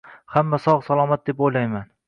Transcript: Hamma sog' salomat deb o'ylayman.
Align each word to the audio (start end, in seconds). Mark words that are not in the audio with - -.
Hamma 0.35 0.59
sog' 0.63 0.81
salomat 0.89 1.29
deb 1.31 1.47
o'ylayman. 1.49 1.89